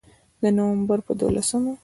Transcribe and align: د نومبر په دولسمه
د 0.41 0.43
نومبر 0.57 0.99
په 1.07 1.13
دولسمه 1.19 1.73